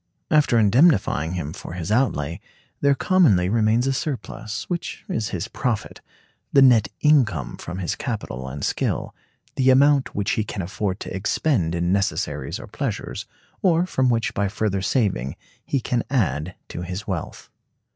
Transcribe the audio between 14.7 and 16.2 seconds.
saving he can